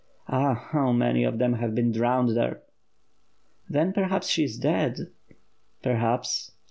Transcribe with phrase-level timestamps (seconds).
[0.27, 2.63] Ah, how many of them have been drowned there!"
[3.69, 5.11] "Then perhaps she i« dead."
[5.83, 6.53] "Perhaps.'